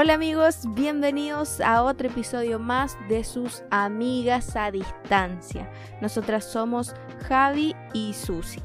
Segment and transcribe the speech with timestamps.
[0.00, 5.68] Hola amigos, bienvenidos a otro episodio más de sus amigas a distancia.
[6.00, 6.94] Nosotras somos
[7.26, 8.62] Javi y Susi.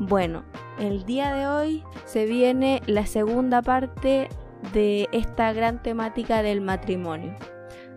[0.00, 0.42] Bueno,
[0.80, 4.28] el día de hoy se viene la segunda parte
[4.72, 7.36] de esta gran temática del matrimonio.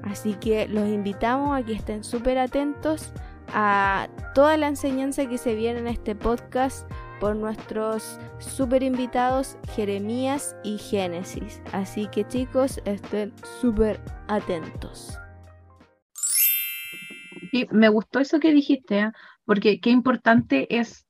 [0.04, 3.12] Así que los invitamos a que estén súper atentos
[3.56, 6.88] a toda la enseñanza que se viene en este podcast
[7.20, 11.62] por nuestros super invitados Jeremías y Génesis.
[11.72, 15.18] Así que chicos, estén súper atentos.
[17.52, 19.12] Y me gustó eso que dijiste, ¿eh?
[19.46, 21.08] porque qué importante es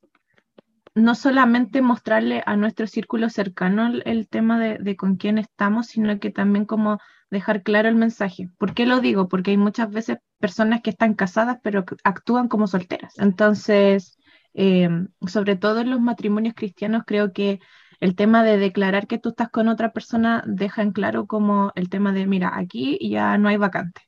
[0.95, 6.29] no solamente mostrarle a nuestro círculo cercano el, tema de, con quién estamos, sino que
[6.29, 8.49] también como dejar claro el mensaje.
[8.57, 9.27] ¿Por qué lo digo?
[9.27, 13.17] Porque hay muchas veces personas que están casadas pero actúan como solteras.
[13.17, 14.18] Entonces,
[14.53, 17.59] em, sobre todo en los matrimonios cristianos, creo que
[17.99, 21.89] el tema de declarar que tú estás con otra persona deja en claro como el
[21.89, 24.01] tema de, mira, aquí ya no hay vacante.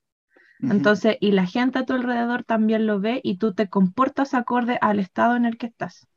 [0.61, 4.77] Entonces, y la gente a tu alrededor también lo ve y tú te comportas acorde
[4.79, 6.07] al estado en el que estás.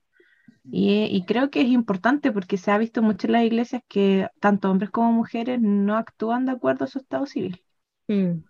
[0.71, 4.71] Y, creo que es importante porque se ha visto mucho en las iglesias que tanto
[4.71, 7.63] hombres como mujeres no actúan de acuerdo a su estado civil.
[8.09, 8.45] Mm.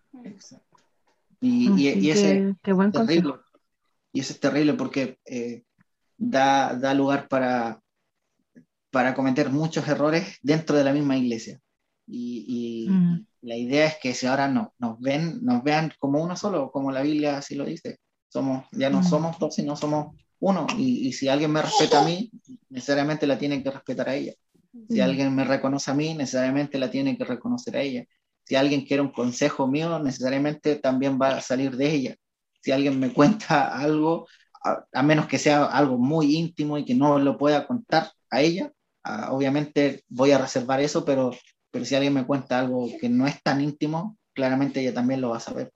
[1.41, 3.35] Y, y, ese es terrible.
[4.15, 5.65] Y eso es terrible porque eh,
[6.17, 7.83] da, da, lugar para,
[8.91, 11.61] para cometer muchos errores dentro de la misma iglesia.
[12.07, 13.27] Y, mm.
[13.43, 16.93] la idea es que si ahora no, nos, ven, nos vean como uno solo, como
[16.93, 17.99] la Biblia así lo dice.
[18.29, 19.05] Somos, ya no mm.
[19.05, 22.31] somos dos, sino somos uno, y, si alguien me respeta a mí,
[22.69, 24.35] necesariamente la tiene que respetar a ella.
[24.91, 28.05] Si alguien me reconoce a mí, necesariamente la tiene que reconocer a ella.
[28.45, 32.17] Si alguien quiere un consejo mío, necesariamente también va a salir de ella.
[32.65, 34.27] Si alguien me cuenta algo,
[34.63, 38.73] a, menos que sea algo muy íntimo y que no lo pueda contar a ella,
[39.29, 41.33] obviamente voy a reservar eso, pero,
[41.71, 45.29] pero si alguien me cuenta algo que no es tan íntimo, claramente ella también lo
[45.29, 45.73] va a saber.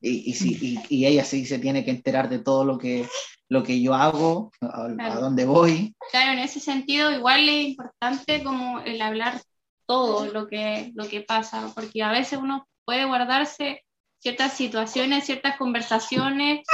[0.00, 3.06] Y, y, si, y, ella sí se tiene que enterar de todo lo que,
[3.48, 4.88] lo que yo hago, a,
[5.20, 5.94] dónde voy.
[6.10, 9.40] Claro, en ese sentido igual es importante como el hablar
[9.86, 13.84] todo lo que, lo que pasa, porque a veces uno puede guardarse
[14.18, 16.66] ciertas situaciones, ciertas conversaciones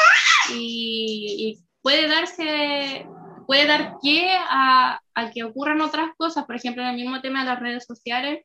[0.53, 3.07] y, puede darse,
[3.47, 7.41] puede dar pie a, a, que ocurran otras cosas, por ejemplo, en el mismo tema
[7.41, 8.45] de las redes sociales,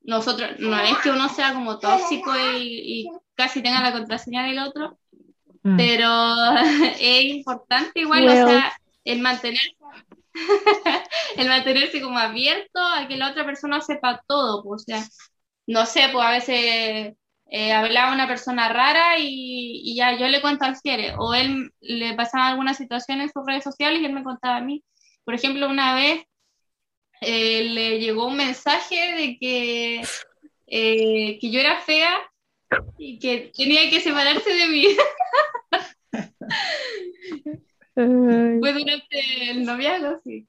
[0.00, 4.58] nosotros, no es que uno sea como tóxico y, y casi tenga la contraseña del
[4.58, 4.98] otro,
[5.62, 5.76] Mm.
[5.76, 6.08] Pero
[7.00, 8.72] es importante igual, o sea,
[9.04, 9.76] el mantenerse,
[11.36, 15.04] el mantenerse como abierto a que la otra persona sepa todo, pues, o sea,
[15.66, 17.14] no sé, pues a veces
[17.54, 22.14] eh, hablaba una persona rara y, ya yo le cuento al cierre, o él le
[22.14, 24.82] pasaba alguna situación en sus redes sociales y él me contaba a mí.
[25.22, 26.24] Por ejemplo, una vez
[27.20, 30.00] eh, le llegó un mensaje de que,
[30.66, 32.14] eh, que yo era fea
[32.96, 34.86] y que tenía que separarse de mí.
[37.94, 40.48] Fue durante el noviazgo, sí.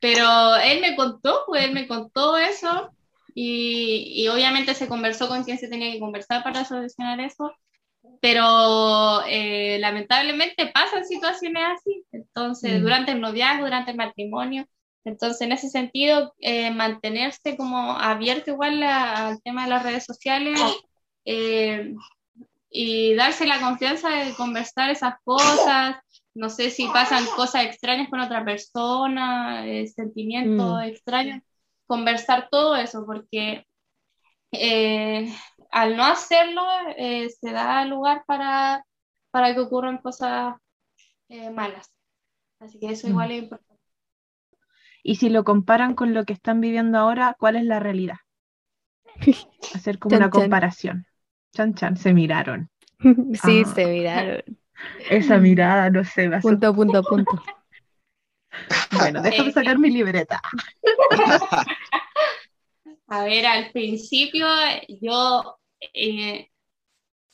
[0.00, 2.90] Pero él me contó, pues él me contó eso
[3.38, 7.52] y, y, obviamente se conversó con quien se tenía que conversar para solucionar eso,
[8.22, 12.82] pero eh, lamentablemente pasan situaciones así, entonces mm.
[12.82, 14.66] durante el noviazgo, durante el matrimonio,
[15.04, 20.58] entonces en ese sentido eh, mantenerse como abierto igual al tema de las redes sociales
[21.26, 21.92] eh,
[22.70, 25.96] y darse la confianza de conversar esas cosas,
[26.32, 30.84] no sé si pasan cosas extrañas con otra persona, eh, sentimientos mm.
[30.84, 31.42] extraños,
[31.86, 33.66] conversar todo eso, porque
[34.52, 35.32] eh,
[35.70, 36.62] al no hacerlo
[36.96, 38.84] eh, se da lugar para,
[39.30, 40.54] para que ocurran cosas
[41.52, 41.92] malas.
[42.60, 43.10] Así que eso mm.
[43.10, 43.82] igual es importante.
[45.02, 48.16] Y si lo comparan con lo que están viviendo ahora, ¿cuál es la realidad?
[49.74, 51.06] Hacer como una comparación.
[51.54, 52.70] Chan Chan, se miraron.
[53.44, 53.72] sí, ah.
[53.72, 54.42] se miraron.
[55.08, 56.28] Esa mirada, no sé.
[56.42, 57.42] Punto, punto, punto.
[58.92, 60.40] Bueno, déjame sacar mi libreta.
[63.08, 64.46] A ver, al principio
[65.00, 65.58] yo
[65.94, 66.48] eh,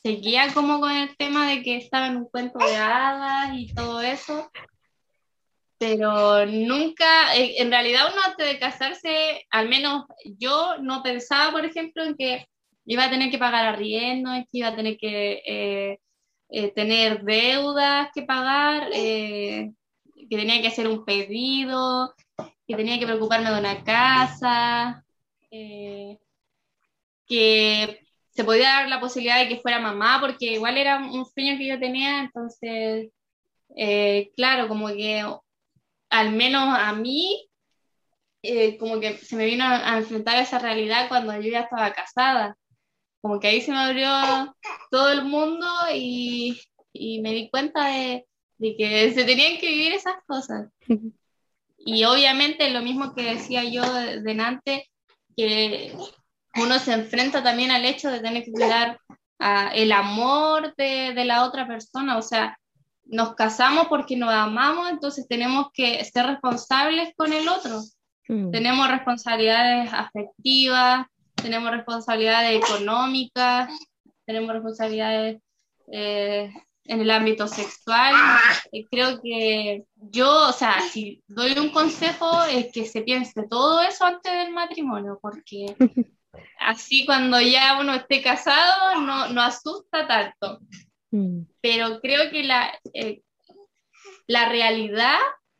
[0.02, 4.02] seguía como con el tema de que estaba en un cuento de hadas y todo
[4.02, 4.50] eso,
[5.78, 10.04] pero nunca, en realidad uno antes de casarse, al menos
[10.38, 12.46] yo no pensaba, por ejemplo, en que
[12.84, 15.98] iba a tener que pagar arriendo, que iba a tener que eh,
[16.50, 19.72] eh, tener deudas que pagar, eh,
[20.14, 22.14] que tenía que hacer un pedido,
[22.72, 25.04] que tenía que preocuparme de una casa,
[25.50, 26.19] que
[28.30, 31.69] se podía dar la posibilidad de que fuera mamá, porque igual era un sueño que
[31.69, 33.10] yo tenía, entonces,
[34.36, 35.24] claro, como que
[36.10, 37.48] al menos a mí
[38.42, 42.56] eh, como que se me vino a, enfrentar esa realidad cuando yo ya estaba casada.
[43.20, 44.08] Como que ahí se me abrió
[44.90, 46.60] todo el mundo y,
[46.92, 48.26] y me di cuenta de,
[48.58, 50.68] de, que se tenían que vivir esas cosas.
[51.84, 53.82] Y obviamente lo mismo que decía yo
[54.23, 54.88] delante,
[55.37, 55.96] que
[56.56, 58.99] uno se enfrenta también al hecho de tener que cuidar
[59.75, 62.56] el amor de, de, la otra persona, o sea,
[63.05, 67.81] nos casamos porque nos amamos, entonces tenemos que ser responsables con el otro.
[68.28, 68.50] Mm.
[68.50, 73.70] Tenemos responsabilidades afectivas, tenemos responsabilidades económicas,
[74.25, 75.43] tenemos responsabilidades
[75.90, 76.52] eh,
[76.84, 78.14] en el ámbito sexual.
[78.73, 83.81] Eh, creo que yo, o sea, si doy un consejo es que se piense todo
[83.82, 85.67] eso antes del matrimonio, porque
[86.58, 90.61] así cuando ya uno esté casado no, no asusta tanto.
[91.11, 91.43] Mm.
[91.61, 93.23] Pero creo que la, eh,
[94.26, 95.19] la realidad,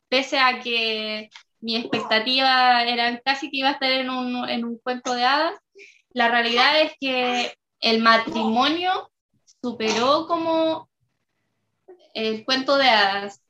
[0.09, 1.29] pese a que
[1.61, 5.55] mi expectativa era casi que iba a estar en un, en un cuento de hadas,
[6.09, 9.09] la realidad es que el matrimonio
[9.61, 10.89] superó como
[12.13, 13.41] el cuento de hadas,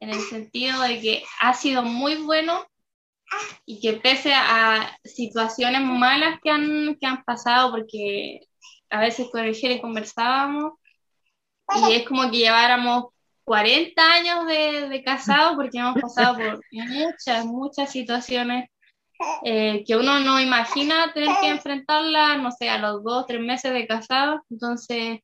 [0.00, 2.66] en el sentido de que ha sido muy bueno
[3.64, 8.40] y que pese a situaciones malas que han, que han pasado, porque
[8.90, 10.74] a veces con el Jere conversábamos,
[11.88, 13.06] y es como que lleváramos
[13.44, 18.68] 40 años de, de casado, porque hemos pasado por muchas, muchas situaciones
[19.44, 23.72] eh, que uno no imagina tener que enfrentarlas, no sé, a los dos, tres meses
[23.72, 24.42] de casado.
[24.50, 25.20] Entonces,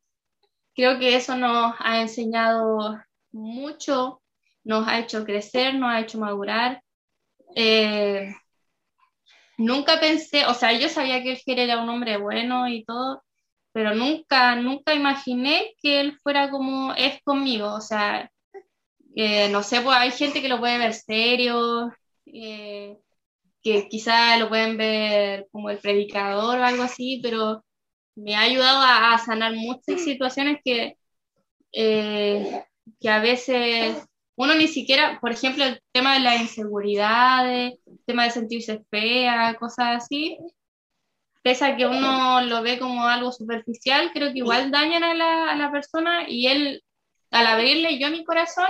[0.74, 2.98] creo que eso nos ha enseñado
[3.32, 4.22] mucho,
[4.64, 6.82] nos ha hecho crecer, nos ha hecho madurar.
[7.56, 8.34] Eh,
[9.58, 13.22] nunca pensé, o sea, yo sabía que él era un hombre bueno y todo,
[13.72, 18.30] pero nunca, nunca imaginé que él fuera como es conmigo, o sea,
[19.14, 21.90] eh, no sé, pues hay gente que lo puede ver serio,
[22.26, 22.98] eh,
[23.62, 27.64] que quizá lo pueden ver como el predicador o algo así, pero
[28.14, 30.96] me ha ayudado a, sanar muchas situaciones que,
[31.72, 32.64] eh,
[33.00, 33.96] que a veces
[34.36, 39.56] uno ni siquiera, por ejemplo, el tema de la inseguridad, el tema de sentirse fea,
[39.58, 40.38] cosas así,
[41.42, 45.50] pese a que uno lo ve como algo superficial, creo que igual dañan a la,
[45.52, 46.82] a la persona y él,
[47.30, 48.68] al abrirle yo mi corazón,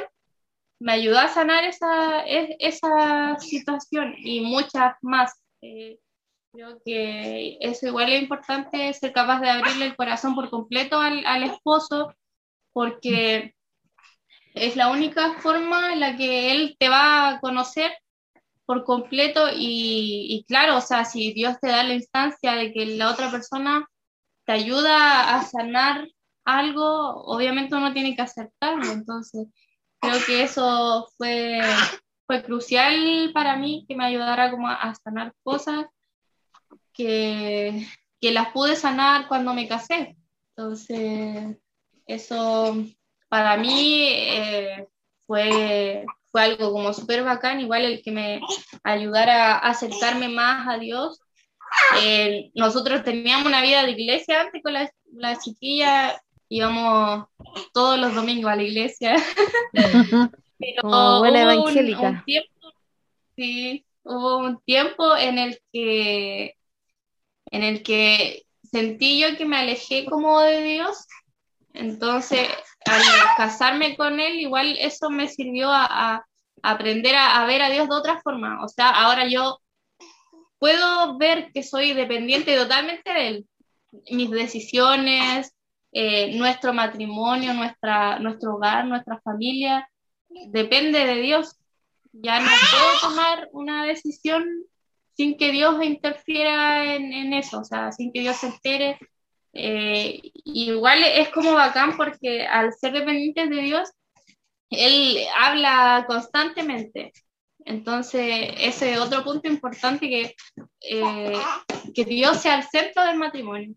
[0.82, 5.32] me ayudó a sanar esa, esa situación y muchas más.
[5.62, 5.98] Eh,
[6.52, 11.24] creo que eso igual es importante, ser capaz de abrirle el corazón por completo al,
[11.26, 12.14] al esposo,
[12.72, 13.54] porque
[14.54, 17.92] es la única forma en la que él te va a conocer
[18.66, 22.86] por completo y, y, claro, o sea, si Dios te da la instancia de que
[22.86, 23.88] la otra persona
[24.44, 26.08] te ayuda a sanar
[26.44, 28.92] algo, obviamente uno tiene que aceptarlo.
[28.92, 29.48] Entonces,
[30.00, 31.60] creo que eso fue,
[32.26, 35.86] fue crucial para mí, que me ayudara como a, sanar cosas
[36.92, 37.86] que,
[38.20, 40.16] que las pude sanar cuando me casé.
[40.50, 41.56] Entonces,
[42.06, 42.76] eso
[43.28, 44.88] para mí eh,
[45.26, 48.40] fue fue algo como súper bacán, igual el que me
[48.82, 51.20] ayudara a acercarme más a Dios.
[52.02, 57.26] Eh, nosotros teníamos una vida de iglesia antes con la, la chiquilla, íbamos
[57.74, 59.16] todos los domingos a la iglesia.
[60.58, 62.08] Pero buena evangélica.
[62.08, 62.72] Un, tiempo,
[63.36, 66.54] sí, hubo un tiempo en el que
[67.52, 71.06] en el que sentí yo que me alejé como de Dios.
[71.74, 72.48] Entonces,
[72.86, 73.02] al
[73.36, 76.24] casarme con él, igual eso me sirvió a,
[76.62, 78.64] aprender a, ver a Dios de otra forma.
[78.64, 79.60] O sea, ahora yo
[80.58, 83.46] puedo ver que soy dependiente totalmente de él.
[84.10, 85.52] Mis decisiones,
[85.92, 89.88] eh, nuestro matrimonio, nuestra, nuestro hogar, nuestra familia,
[90.48, 91.56] depende de Dios.
[92.12, 94.46] Ya no puedo tomar una decisión
[95.22, 98.98] sin que Dios interfiera en, en eso, o sea, sin que Dios se entere
[99.52, 103.92] eh, igual es como bacán porque al ser dependientes de Dios,
[104.68, 107.12] Él habla constantemente.
[107.64, 110.34] Entonces, ese es otro punto importante que,
[110.80, 111.38] eh,
[111.94, 113.76] que Dios sea el centro del matrimonio.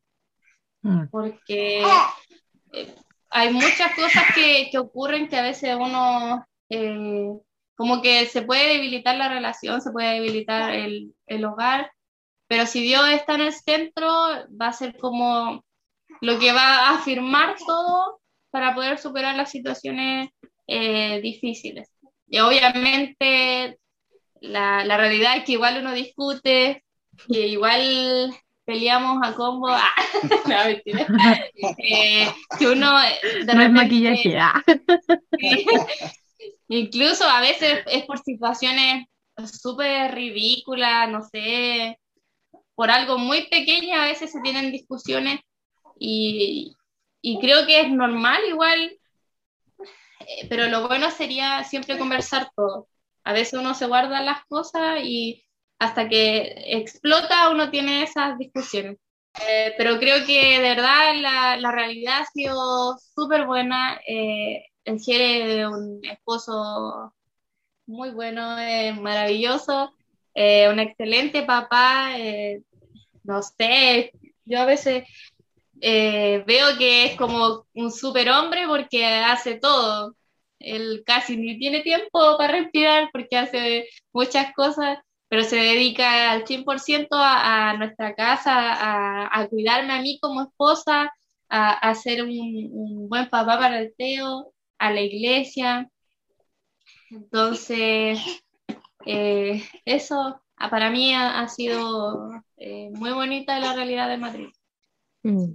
[0.81, 1.09] Mm.
[1.11, 1.83] Porque
[2.73, 2.95] eh,
[3.29, 6.43] hay muchas cosas que, que, ocurren que a veces uno,
[7.75, 11.91] como que se puede debilitar la relación, se puede debilitar el, el hogar,
[12.48, 14.10] pero si Dios está en el centro,
[14.60, 15.63] va a ser como
[16.22, 20.29] lo que va a afirmar todo para poder superar las situaciones
[20.67, 21.89] eh, difíciles.
[22.27, 23.77] Y obviamente
[24.41, 26.84] la, la, realidad es que igual uno discute,
[27.27, 29.91] que igual peleamos a combo, ah,
[31.77, 32.27] eh,
[32.58, 33.00] que uno
[33.46, 34.38] de no es maquillaje.
[34.38, 34.63] Ah.
[36.69, 39.05] incluso a veces es por situaciones
[39.62, 42.00] súper ridícula, no sé,
[42.75, 45.39] por algo muy pequeño a veces se tienen discusiones
[46.00, 46.75] y,
[47.22, 49.00] y creo que es normal igual,
[50.19, 52.88] eh, pero lo bueno sería siempre conversar todo.
[53.24, 55.43] A veces uno se guarda las cosas y
[55.79, 58.98] hasta que explota uno tiene esas discusiones.
[59.48, 64.00] Eh, pero creo que de verdad la, la realidad ha sido súper buena.
[64.07, 67.13] Eh, de un esposo
[67.87, 69.93] muy bueno, eh, maravilloso,
[70.33, 72.11] eh, un excelente papá.
[73.23, 74.11] no sé,
[74.45, 75.03] yo a veces
[75.81, 80.15] veo que es como un superhombre porque hace todo.
[80.59, 86.45] Él casi ni tiene tiempo para respirar porque hace muchas cosas pero se dedica al
[86.45, 91.11] 100% a, a, nuestra casa, a, a, cuidarme a mí como esposa,
[91.49, 92.29] a, a ser un,
[92.71, 95.89] un, buen papá para el Teo, a la iglesia.
[97.10, 98.20] Entonces,
[99.05, 104.50] eh, eso para mí ha, sido eh, muy bonita la realidad de Madrid.
[105.24, 105.53] Mm.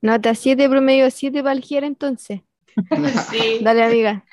[0.00, 2.42] Nota 7 promedio 7 para el entonces.
[3.30, 3.58] sí.
[3.62, 4.24] Dale, amiga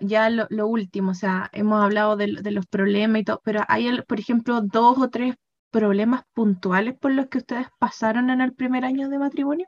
[0.00, 4.20] ya lo, último, o sea, hemos hablado de, los problemas y todo, pero hay, por
[4.20, 5.34] ejemplo, dos o tres
[5.70, 9.66] problemas puntuales por los que ustedes pasaron en el primer año de matrimonio.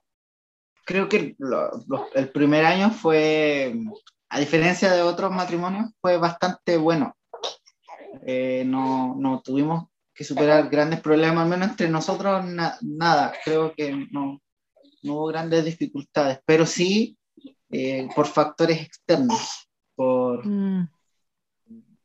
[0.88, 1.37] Creo que
[2.14, 3.78] el primer año fue,
[4.30, 7.14] a diferencia de otros matrimonios, fue bastante bueno.
[8.26, 12.42] Eh, no, no, tuvimos que superar grandes problemas, al menos entre nosotros
[12.80, 14.40] nada, creo que no,
[15.02, 17.18] no, hubo grandes dificultades, pero sí
[17.71, 20.88] eh, por factores externos por mm.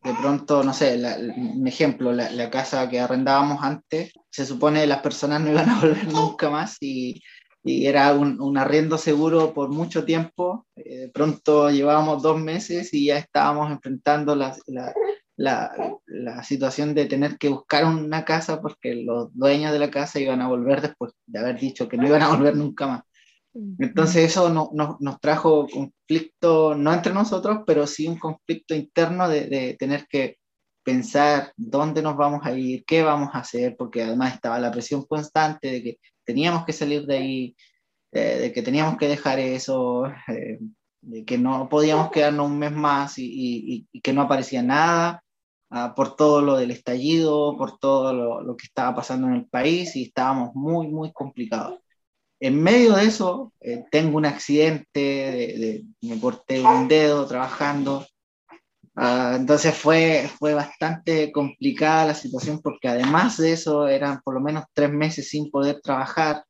[0.04, 1.02] de pronto, no sé,
[1.38, 5.80] un ejemplo, la, casa que arrendábamos antes, se supone que las personas no iban a
[5.80, 7.22] volver nunca más y,
[7.64, 10.68] y era un, un, arriendo seguro por mucho tiempo.
[10.76, 14.94] Eh, de pronto llevábamos dos meses y ya estábamos enfrentando la, la,
[16.06, 20.42] la, situación de tener que buscar una casa porque los dueños de la casa iban
[20.42, 23.04] a volver después de haber dicho que no iban a volver nunca más.
[23.78, 29.46] Entonces eso no, nos trajo conflicto, no entre nosotros, pero sí un conflicto interno de,
[29.46, 30.38] de, tener que
[30.84, 35.06] pensar dónde nos vamos a ir, qué vamos a hacer, porque además estaba la presión
[35.06, 37.56] constante de que teníamos que salir de ahí,
[38.12, 40.60] eh, de que teníamos que dejar eso, eh,
[41.02, 45.24] de que no podíamos quedarnos un mes más y, que no aparecía nada.
[45.70, 49.48] Uh, por todo lo del estallido, por todo lo, lo, que estaba pasando en el
[49.48, 51.80] país y estábamos muy, muy complicados
[52.44, 58.06] en medio de eso, eh, tengo un accidente, de, me corté un dedo trabajando.
[58.96, 64.40] Uh, entonces fue, fue bastante complicada la situación porque además de eso eran por lo
[64.40, 66.44] menos tres meses sin poder trabajar.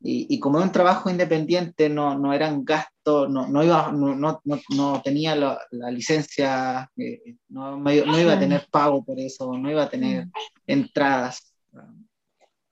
[0.00, 4.14] Y, y como era un trabajo independiente, no, no eran gastos, no, no, iba, no,
[4.14, 7.90] no, no tenía la, la licencia, eh, no, no
[8.20, 10.28] iba a tener pago por eso, no iba a tener
[10.66, 11.54] entradas.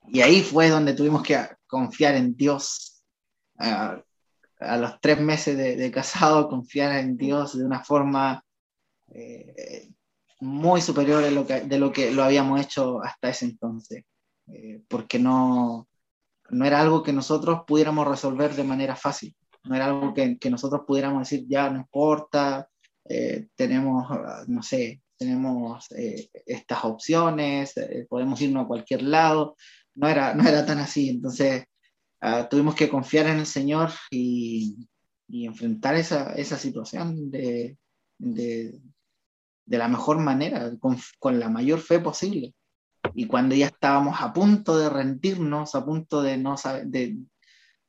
[0.09, 3.03] Y ahí fue donde tuvimos que confiar en Dios.
[3.57, 8.45] a los tres meses de, casado, confiar en Dios de una forma
[9.15, 9.89] eh,
[10.41, 14.05] muy superior de lo, que, de lo que lo habíamos hecho hasta ese entonces.
[14.49, 15.89] Eh, porque no,
[16.51, 19.35] no era algo que nosotros pudiéramos resolver de manera fácil.
[19.65, 22.69] No era algo que, que nosotros pudiéramos decir, ya no importa,
[23.09, 24.09] eh, tenemos,
[24.49, 25.87] no sé, tenemos
[26.47, 27.75] estas opciones,
[28.09, 29.55] podemos irnos a cualquier lado
[29.95, 31.09] no era, no era tan así.
[31.09, 31.65] Entonces
[32.23, 34.89] uh, tuvimos que confiar en el Señor y,
[35.29, 37.77] y enfrentar esa, esa situación de,
[38.19, 38.81] de,
[39.65, 42.55] de, la mejor manera, con, con, la mayor fe posible.
[43.15, 47.19] Y cuando ya estábamos a punto de rendirnos, a punto de no saber, de,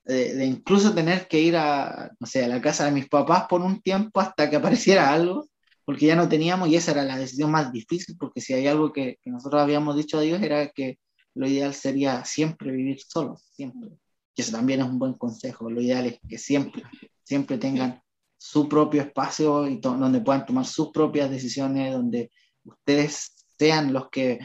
[0.06, 3.62] de, incluso tener que ir a, no sé, a la casa de mis papás por
[3.62, 5.48] un tiempo hasta que apareciera algo,
[5.86, 8.92] porque ya no teníamos, y esa era la decisión más difícil, porque si hay algo
[8.94, 10.98] que, que nosotros habíamos dicho a Dios era que
[11.36, 13.90] lo ideal sería siempre vivir solos, siempre.
[14.36, 15.70] Y eso también es un buen consejo.
[15.70, 16.84] Lo ideal es que siempre,
[17.24, 18.02] siempre tengan
[18.44, 22.30] su propio espacio y donde puedan tomar sus propias decisiones, donde
[22.66, 24.38] ustedes sean los que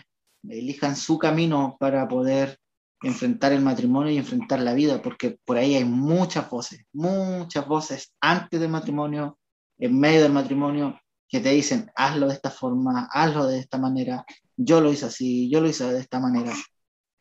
[0.49, 2.61] elijan su camino para poder
[3.03, 8.15] enfrentar el matrimonio y enfrentar la vida, porque por ahí hay muchas voces, muchas voces
[8.21, 9.37] antes del matrimonio,
[9.79, 10.97] en medio del matrimonio,
[11.29, 14.25] que te dicen, hazlo de esta forma, hazlo de esta manera,
[14.57, 16.53] yo lo hice así, yo lo hice de esta manera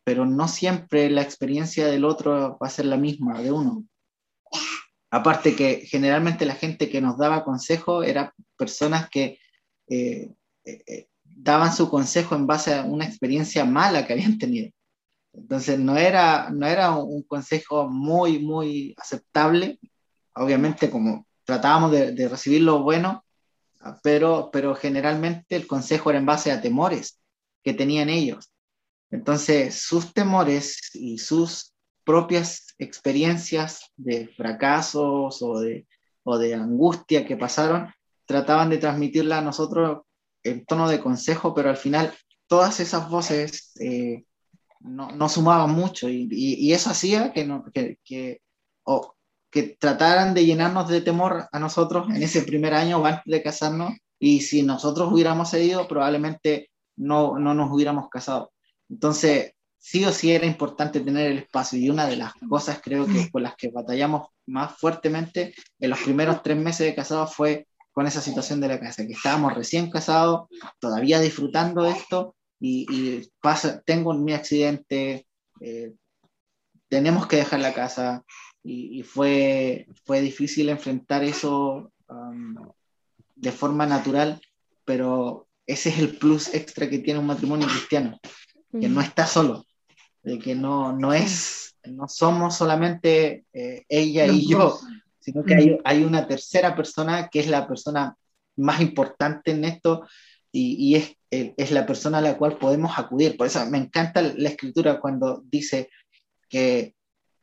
[0.08, 3.84] pero no siempre la experiencia del otro va a ser la misma de uno.
[5.10, 9.40] Aparte que generalmente la gente que nos daba consejo eran personas que
[9.88, 10.34] eh,
[10.66, 14.72] eh, daban su consejo en base a una experiencia mala que habían tenido.
[15.34, 19.80] Entonces no era, no era un consejo muy, muy aceptable.
[20.34, 23.24] Obviamente como tratábamos de, de recibir lo bueno,
[24.04, 27.20] pero, pero generalmente el consejo era en base a temores
[27.64, 28.52] que tenían ellos.
[29.10, 31.74] Entonces, sus temores y sus
[32.08, 35.86] propias experiencias de fracasos o de,
[36.24, 37.94] o de angustia que pasaron,
[38.26, 40.04] trataban de transmitirla a nosotros
[40.42, 42.14] en tono de consejo, pero al final
[42.48, 44.24] todas esas voces eh,
[44.80, 48.40] no, no, sumaban mucho y, y, eso hacía que, no, que, que,
[48.84, 49.14] o,
[49.52, 53.92] que trataran de llenarnos de temor a nosotros en ese primer año antes de casarnos
[54.18, 58.54] y si nosotros hubiéramos cedido probablemente no, no nos hubiéramos casado.
[58.90, 59.52] Entonces,
[59.88, 63.32] sí o sí era importante tener el espacio y una de las cosas creo que
[63.32, 68.06] con las que batallamos más fuertemente en los primeros tres meses de casados fue con
[68.06, 73.82] esa situación de la casa, que estábamos recién casados, todavía disfrutando de esto y, pasa,
[73.86, 75.26] tengo mi accidente,
[75.62, 75.94] eh,
[76.90, 78.26] tenemos que dejar la casa
[78.62, 82.56] y, fue, fue difícil enfrentar eso um,
[83.36, 84.42] de forma natural,
[84.84, 88.20] pero ese es el plus extra que tiene un matrimonio cristiano,
[88.70, 89.64] que no está solo,
[90.28, 94.78] de que no, no es, no somos solamente eh, ella y yo,
[95.20, 98.18] sino que hay, hay, una tercera persona que es la persona
[98.58, 100.06] más importante en esto
[100.52, 103.38] y, y es, es, la persona a la cual podemos acudir.
[103.38, 105.90] Por eso me encanta la escritura cuando dice
[106.50, 106.94] que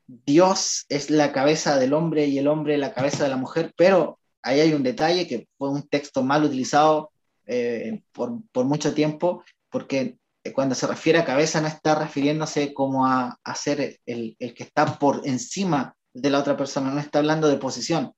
[0.07, 4.19] Dios es la cabeza del hombre y el hombre la cabeza de la mujer, pero
[4.43, 7.12] ahí hay un detalle que fue un texto mal utilizado
[7.47, 10.19] eh, por, por, mucho tiempo, porque
[10.53, 14.65] cuando se refiere a cabeza no está refiriéndose como a, a ser el, el, que
[14.65, 18.13] está por encima de la otra persona, no está hablando de posición,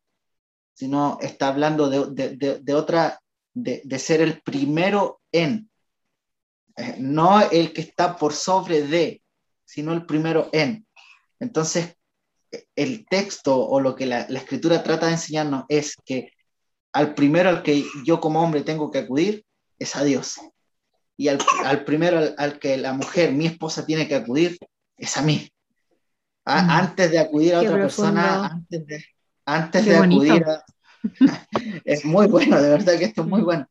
[0.75, 3.21] sino está hablando de, de, de otra,
[3.55, 5.71] de, ser el primero en,
[6.77, 9.23] eh, no el que está por sobre de,
[9.65, 10.87] sino el primero en.
[11.39, 11.97] Entonces,
[12.75, 16.33] el texto o lo que la, la, escritura trata de enseñarnos es que
[16.93, 19.45] al primero al que yo como hombre tengo que acudir
[19.79, 20.41] es a Dios.
[21.17, 24.59] Y al, al primero al, que la mujer, mi esposa, tiene que acudir
[24.97, 25.51] es a mí.
[26.45, 26.51] Mm.
[26.51, 29.05] Antes de acudir a otra persona, antes de,
[29.45, 30.65] antes de acudir a...
[31.85, 33.67] es muy bueno, de verdad que esto es muy bueno.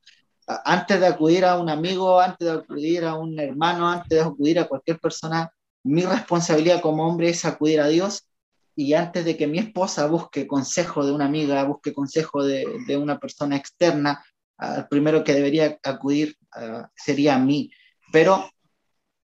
[0.47, 4.59] Antes de acudir a un amigo, antes de acudir a un hermano, antes de acudir
[4.59, 5.51] a cualquier persona,
[5.83, 8.29] mi responsabilidad como hombre es acudir a Dios
[8.75, 12.97] y antes de que mi esposa busque consejo de una amiga, busque consejo de, de
[12.97, 14.23] una persona externa,
[14.57, 17.71] al primero que debería acudir uh, sería a mí,
[18.11, 18.49] pero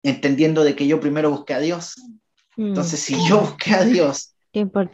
[0.02, 1.94] entendiendo de que yo primero busqué a Dios.
[2.56, 2.68] Mm.
[2.68, 4.34] Entonces, si yo busqué a Dios,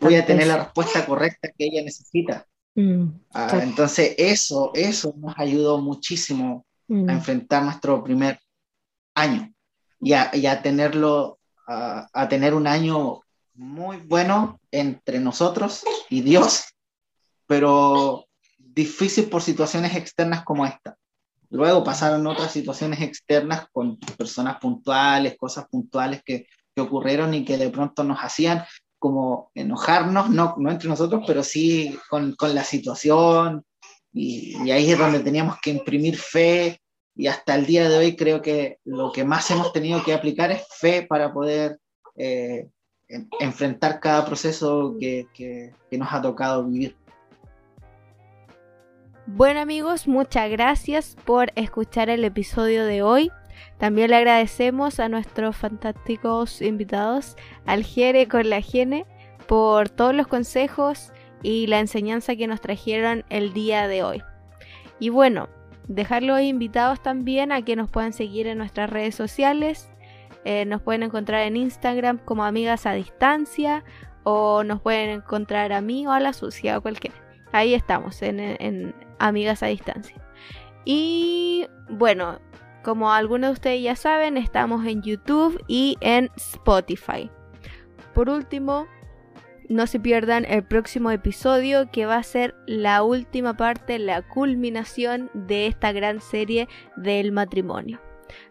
[0.01, 2.47] voy a tener la respuesta correcta que ella necesita.
[2.75, 3.03] Mm.
[3.35, 7.09] Uh, entonces, eso, eso nos ayudó muchísimo mm.
[7.09, 8.39] a enfrentar nuestro primer
[9.15, 9.53] año
[10.01, 13.21] y a, y a tenerlo a, tener un año
[13.55, 16.65] muy bueno entre nosotros y Dios,
[17.47, 18.27] pero
[18.59, 20.97] difícil por situaciones externas como esta.
[21.53, 26.47] Luego pasaron otras situaciones externas con personas puntuales, cosas puntuales que,
[26.79, 28.65] ocurrieron y que de pronto nos hacían
[28.99, 33.63] como enojarnos, no, entre nosotros, pero sí con, la situación.
[34.11, 36.81] Y, ahí es donde teníamos que imprimir fe
[37.15, 40.51] y hasta el día de hoy creo que lo que más hemos tenido que aplicar
[40.51, 41.79] es fe para poder
[42.17, 42.71] eh,
[43.41, 46.97] enfrentar cada proceso que, que nos ha tocado vivir.
[49.27, 53.31] Bueno amigos, muchas gracias por escuchar el episodio de hoy.
[53.79, 59.07] También le agradecemos a nuestros fantásticos invitados, al Jere con la Gene,
[59.47, 64.23] por todos los consejos y la enseñanza que nos trajeron el día de hoy.
[64.99, 65.49] Y bueno,
[65.87, 69.89] dejarlos invitados también a que nos puedan seguir en nuestras redes sociales.
[70.45, 73.85] Eh, nos pueden encontrar en Instagram como amigas a distancia
[74.25, 77.32] o nos pueden encontrar a mí o a la sucia o cualquiera.
[77.53, 80.17] Ahí estamos, en, amigas a distancia.
[80.85, 82.41] Y bueno,
[82.83, 87.31] como algunos de ustedes ya saben, estamos en YouTube y en Spotify.
[88.15, 88.87] Por último,
[89.69, 95.31] no se pierdan el próximo episodio que va a ser la última parte, la culminación
[95.35, 98.01] de esta gran serie del matrimonio.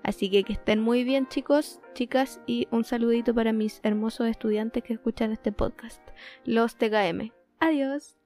[0.04, 4.84] Así que que estén muy bien chicos, chicas y un saludito para mis hermosos estudiantes
[4.84, 6.02] que escuchan este podcast.
[6.46, 7.32] Los TKM.
[7.60, 8.21] Adiós.